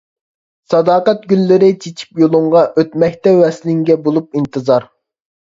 [0.69, 4.91] ساداقەت گۈللىرى چېچىپ يولۇڭغا، ئۆتمەكتە ۋەسلىڭگە بولۇپ ئىنتىزار.